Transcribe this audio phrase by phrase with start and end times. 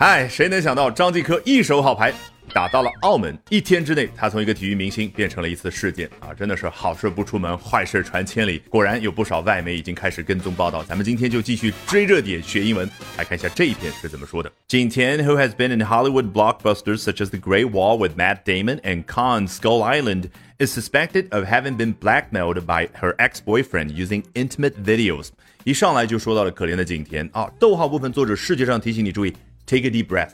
[0.00, 2.14] 嗨，谁能想到张继科一手好牌
[2.54, 3.36] 打到了澳门？
[3.50, 6.32] 一天之内，他从一个体育明星变成了一次事件啊！
[6.32, 8.62] 真的是好事不出门，坏事传千里。
[8.68, 10.84] 果然有不少外媒已经开始跟踪报道。
[10.84, 14.48] 咱们今天就继续追热点学英文，来看一下这一篇是怎么说的。
[14.68, 19.48] 景甜，who has been in Hollywood blockbusters such as The Great Wall with Matt Damon and Khan
[19.48, 20.26] Skull Island,
[20.60, 25.30] is suspected of having been blackmailed by her ex-boyfriend using intimate videos。
[25.64, 27.50] 一上来就说到了可怜的景甜啊！
[27.58, 29.34] 逗号部分作者视觉上提醒你注意。
[29.68, 30.30] Take a deep breath，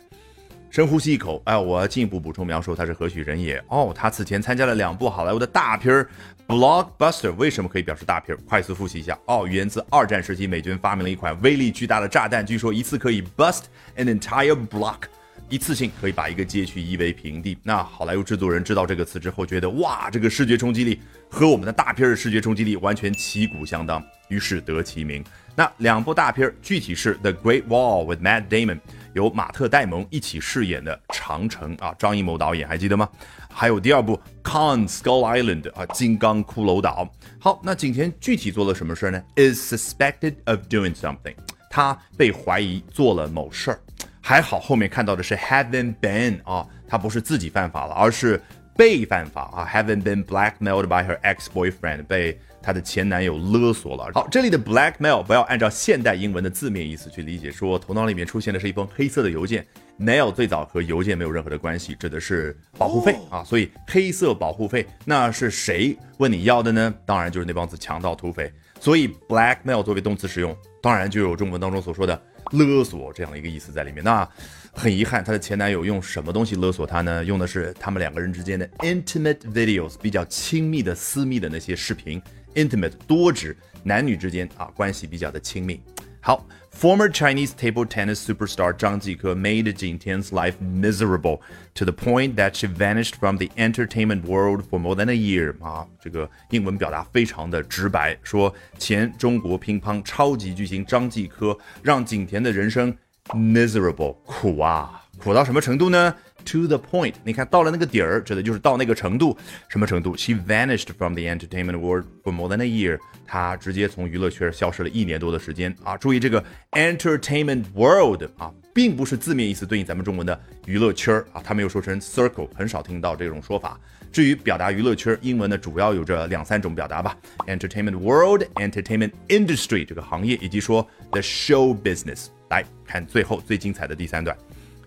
[0.71, 1.43] 深呼吸一口。
[1.47, 3.61] 哎，我要进一步补充描述他是何许人也。
[3.67, 6.09] 哦，他此前参加了两部好莱坞的大片儿
[6.47, 7.35] ，blockbuster。
[7.35, 8.41] 为什么可以表示大片儿？
[8.49, 9.19] 快速复习一下。
[9.27, 13.63] 哦，源自二战时期，美军发明了一款威力巨大的炸弹，据说一次可以 bust
[13.97, 14.99] an entire block，
[15.49, 17.57] 一次性可以把一个街区夷为平地。
[17.63, 25.23] 那好莱坞制作人知道这个词之后，觉得哇，这个视觉冲击力和我们的大片儿的视觉冲击力完全旗鼓相当，于是得其名。
[25.57, 28.81] 那两部大片儿具体是《The Great Wall》with Matt Damon。
[29.13, 33.09] 由马特·戴蒙一起饰演的《长城》啊，张艺谋导演还记得吗？
[33.49, 37.09] 还有第二部《Con Skull Island》啊，金刚骷髅岛。
[37.39, 41.37] 好，那景甜具体做了什么事儿呢？Is suspected of doing something，
[41.71, 43.79] 他被怀疑做了某事儿。
[44.27, 48.41] 还好后面看到的是 haven't been 啊，他不是自己犯法了，而是
[48.75, 52.41] 被犯法啊，haven't been blackmailed by her ex-boyfriend 被。
[52.63, 54.11] 她的前男友勒索了。
[54.15, 59.67] 好，这里的 blackmail 不要按照现代英文的字面意思去理解，说头脑里面出现的是一封黑色的邮件。
[60.01, 63.45] mail 最早和邮件没有任何的关系，指的是保护费啊。
[63.45, 66.95] 所以黑色保护费，那是谁问你要的呢？
[67.05, 68.51] 当然就是那帮子强盗土匪。
[68.81, 72.19] 所以 blackmail 作为动词使用，当然就有中文当中所说的
[72.53, 74.03] 勒索这样的一个意思在里面。
[74.05, 74.29] 那
[74.73, 77.25] 很遗憾，她的前男友用什么东西勒索她呢？
[77.25, 82.21] 用的是他们两个人之间的 intimate videos，比较亲密的、私密的那些视频。
[82.55, 85.81] intimate 多指男女之间啊关系比较的亲密。
[86.24, 91.40] 好，former Chinese table tennis superstar Zhang Jike made Jin Tian's life miserable
[91.76, 95.54] to the point that she vanished from the entertainment world for more than a year。
[95.64, 102.96] 啊，这个英文表达非常的直白，说前中国乒乓超级巨星张继科让景甜的人生
[103.30, 106.14] miserable 苦啊，苦到什么程度呢
[106.45, 109.37] ？To the point，你看到了那个底儿，指的就是到那个程度。
[109.69, 112.99] 什么程度？She vanished from the entertainment world for more than a year。
[113.27, 115.97] 她直接从娱乐圈消失了一年多的时间啊！
[115.97, 123.81] 注意这个 entertainment world 啊，并不是字面意思对应咱们中文的娱乐圈啊，他没有说成 circle，很少听到这种说法。
[124.13, 127.17] 至于表达娱乐圈，英文呢主要有着两三种表达吧
[127.47, 132.27] ：entertainment world，entertainment industry 这个行业，以及说 the show business。
[132.51, 134.37] 来看最后最精彩的第三段。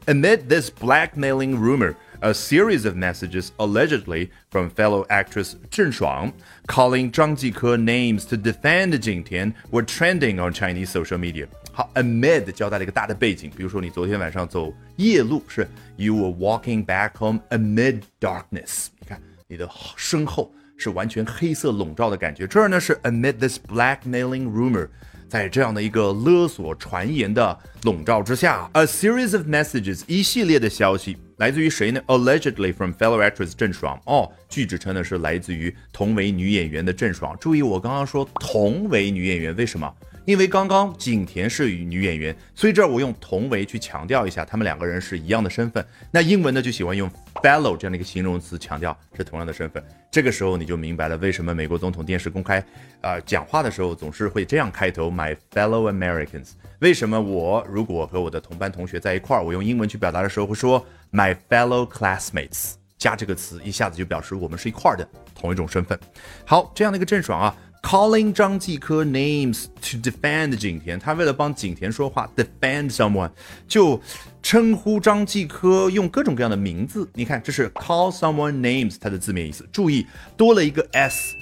[0.08, 6.32] Amid this blackmailing rumor, a series of messages allegedly from fellow actress Zheng Shuang
[6.66, 11.46] calling Zhang Jike names to defend Jing Tian were trending on Chinese social media.
[11.72, 22.47] 好，amid 交代了一个大的背景，比如说你昨天晚上走夜路是 you were walking back home amid darkness，你看你的身后 是完全黑色笼罩的感觉。
[22.47, 24.87] 这儿呢是 amid this blackmailing rumor。
[25.27, 33.99] 在这样的一个勒索传言的笼罩之下，a series of messages，一系列的消息来自于谁呢？Allegedly from fellow actress 郑爽。
[34.05, 37.35] 哦，据指称呢是来自于同为女演员的郑爽。
[37.41, 39.93] 注意，我刚刚说同为女演员，为什么？
[40.27, 45.83] 因为刚刚景甜是女演员，所以这儿我用同为去强调一下，他们两个人是一样的身份。
[46.11, 49.81] 那英文呢就喜欢用 fellow 这样的一个形容词强调是同样的身份。
[50.11, 52.61] 这个时候你就明白了为什么美国总统电视公开
[52.99, 56.49] 啊讲话的时候总是会这样开头：My fellow Americans。
[56.79, 65.97] 为什么我如果和我的同班同学在一块儿，我用英文去表达的时候会说 My fellow classmates，加这个词一下子就表示我们是一块儿的同一种身份。
[66.45, 67.55] 好，这样的一个郑爽啊。
[67.87, 73.31] Calling 张继科 names to defend 景甜，他为了帮景甜说话，defend someone
[73.65, 73.97] 就
[74.43, 77.09] 称呼张继科用各种各样的名字。
[77.13, 79.65] 你看，这是 call someone names 它的字面意思。
[79.71, 80.05] 注意，
[80.35, 81.33] 多了一个 s，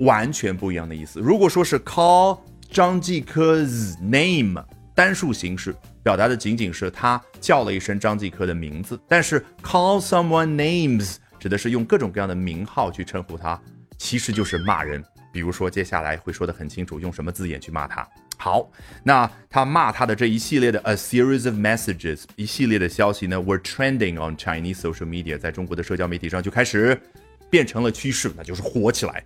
[0.00, 1.20] 完全不一样的意思。
[1.20, 4.60] 如果说是 call 张继科 's name
[4.96, 13.56] 单数形式，表达的仅仅是他叫了一声张继科的名字，但是 call someone names 指的是用各种各样的名号去称呼他，
[13.96, 15.00] 其实就是骂人。
[15.34, 18.08] 比如说，接下来会说的很清楚，用什么字眼去骂他。
[18.36, 18.70] 好，
[19.02, 26.96] 那他骂他的这一系列的 a series of messages，一系列的消息呢，were trending on Chinese social media，在中国的社交媒体上就开始
[27.50, 29.24] 变成了趋势，那就是火起来。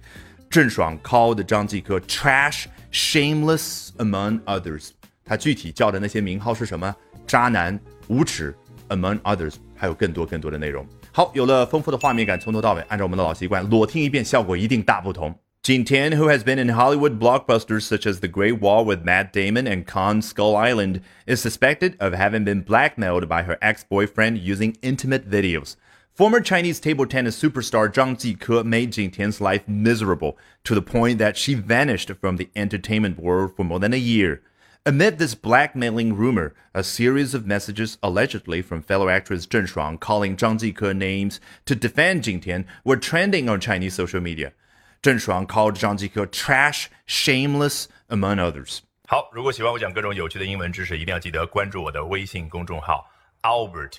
[0.49, 4.89] 郑爽 called 张继科 trash shameless among others，
[5.23, 6.97] 他具体叫的那些名号是什么？
[7.27, 8.55] 渣男、无耻
[8.89, 10.87] among others，还有更多更多的内容。
[11.13, 15.39] 好，有了丰富的画面感，从头到尾，按照我们的老习惯，裸听一遍，效果一定大不同。
[15.69, 19.67] Jing Tian, who has been in Hollywood blockbusters such as The Great Wall with Matt Damon
[19.67, 24.79] and Khan Skull Island, is suspected of having been blackmailed by her ex boyfriend using
[24.81, 25.77] intimate videos.
[26.15, 31.19] Former Chinese table tennis superstar Zhang Jike made Jing Tian's life miserable to the point
[31.19, 34.41] that she vanished from the entertainment world for more than a year.
[34.87, 40.35] Amid this blackmailing rumor, a series of messages allegedly from fellow actress Zheng Shuang calling
[40.35, 44.55] Zhang Jike names to defend Jing Tian were trending on Chinese social media.
[45.01, 48.81] 郑爽 called 张继科 trash, shameless, among others.
[49.07, 53.09] 好，如果喜欢我讲各种有趣的英文知识，一定要记得关注我的微信公众号
[53.43, 53.99] Albert